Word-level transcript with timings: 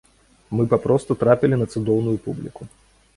Мы 0.59 0.63
папросту 0.71 1.17
трапілі 1.23 1.59
на 1.63 1.67
цудоўную 1.75 2.17
публіку. 2.29 2.69